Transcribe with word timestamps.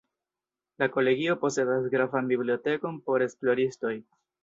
La 0.83 0.87
Kolegio 0.95 1.35
posedas 1.45 1.87
gravan 1.93 2.35
bibliotekon 2.35 3.01
por 3.11 3.31
esploristoj. 3.31 3.97